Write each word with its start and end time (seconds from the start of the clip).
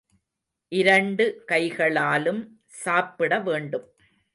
இரண்டு 0.71 1.25
கைகளாலும் 1.45 2.41
சாப்பிடவேண்டும. 2.85 3.85